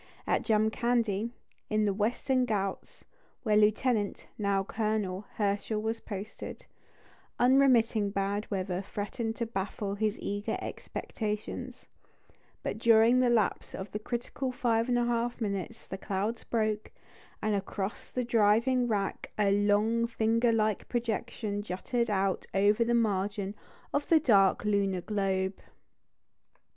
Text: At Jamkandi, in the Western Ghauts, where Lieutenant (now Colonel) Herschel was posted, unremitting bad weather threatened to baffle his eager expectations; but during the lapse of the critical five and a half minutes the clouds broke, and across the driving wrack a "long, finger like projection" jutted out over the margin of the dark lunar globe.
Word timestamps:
At 0.25 0.41
Jamkandi, 0.41 1.29
in 1.69 1.85
the 1.85 1.93
Western 1.93 2.45
Ghauts, 2.47 3.03
where 3.43 3.55
Lieutenant 3.55 4.25
(now 4.35 4.63
Colonel) 4.63 5.25
Herschel 5.35 5.79
was 5.79 5.99
posted, 5.99 6.65
unremitting 7.37 8.09
bad 8.09 8.49
weather 8.49 8.81
threatened 8.81 9.35
to 9.35 9.45
baffle 9.45 9.93
his 9.93 10.17
eager 10.19 10.57
expectations; 10.59 11.85
but 12.63 12.79
during 12.79 13.19
the 13.19 13.29
lapse 13.29 13.75
of 13.75 13.91
the 13.91 13.99
critical 13.99 14.51
five 14.51 14.89
and 14.89 14.97
a 14.97 15.05
half 15.05 15.39
minutes 15.39 15.85
the 15.85 15.99
clouds 15.99 16.43
broke, 16.45 16.91
and 17.39 17.53
across 17.53 18.09
the 18.09 18.23
driving 18.23 18.87
wrack 18.87 19.31
a 19.37 19.51
"long, 19.51 20.07
finger 20.07 20.51
like 20.51 20.89
projection" 20.89 21.61
jutted 21.61 22.09
out 22.09 22.47
over 22.55 22.83
the 22.83 22.95
margin 22.95 23.53
of 23.93 24.09
the 24.09 24.19
dark 24.19 24.65
lunar 24.65 25.01
globe. 25.01 25.59